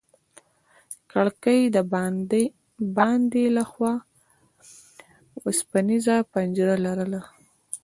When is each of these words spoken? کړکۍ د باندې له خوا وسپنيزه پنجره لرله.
کړکۍ 1.11 1.61
د 1.75 1.77
باندې 2.97 3.43
له 3.57 3.63
خوا 3.71 3.93
وسپنيزه 5.43 6.15
پنجره 6.33 6.75
لرله. 6.85 7.21